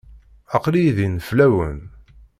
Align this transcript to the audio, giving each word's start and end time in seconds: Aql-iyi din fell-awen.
Aql-iyi 0.55 0.91
din 0.97 1.15
fell-awen. 1.27 1.79